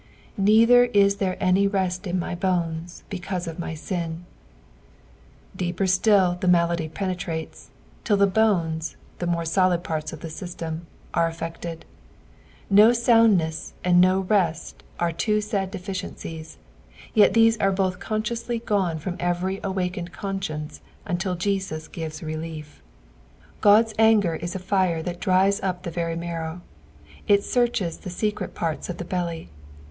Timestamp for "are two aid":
14.99-15.69